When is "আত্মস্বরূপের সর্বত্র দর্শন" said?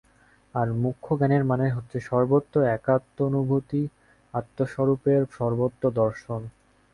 4.33-6.41